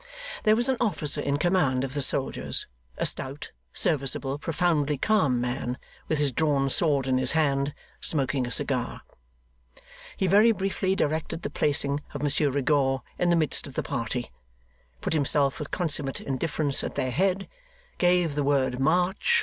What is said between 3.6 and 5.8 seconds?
serviceable, profoundly calm man,